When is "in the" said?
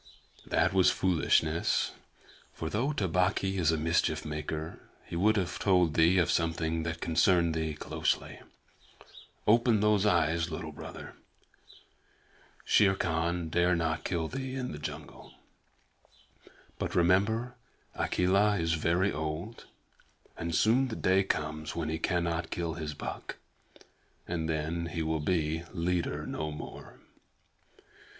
14.55-14.79